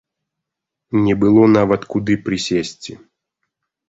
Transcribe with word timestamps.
Не 1.07 1.13
было 1.23 1.43
нават 1.57 1.81
куды 1.91 2.13
прысесці. 2.29 2.97